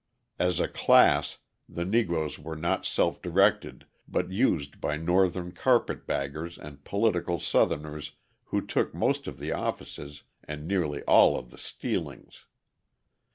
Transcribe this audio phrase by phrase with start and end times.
[0.39, 1.37] As a class,
[1.69, 8.13] the Negroes were not self directed but used by Northern carpetbaggers and political Southerners
[8.45, 12.47] who took most of the offices and nearly all of the stealings.